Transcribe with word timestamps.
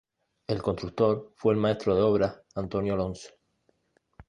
El 0.47 0.63
constructor 0.63 1.31
fue 1.35 1.53
el 1.53 1.59
maestro 1.59 1.93
de 1.95 2.01
obras 2.01 2.41
Antonio 2.55 2.95
Alonso. 2.95 3.29